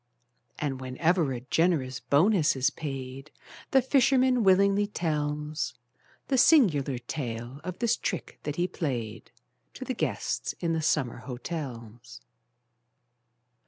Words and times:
And, 0.57 0.81
whenever 0.81 1.31
a 1.31 1.41
generous 1.41 1.99
bonus 1.99 2.55
is 2.55 2.71
paid, 2.71 3.29
The 3.69 3.83
fisherman 3.83 4.41
willingly 4.43 4.87
tells 4.87 5.75
The 6.27 6.39
singular 6.39 6.97
tale 6.97 7.61
of 7.63 7.77
this 7.77 7.97
trick 7.97 8.39
that 8.41 8.55
he 8.55 8.67
played, 8.67 9.29
To 9.75 9.85
the 9.85 9.93
guests 9.93 10.53
in 10.59 10.73
the 10.73 10.81
summer 10.81 11.17
hotels. 11.17 12.19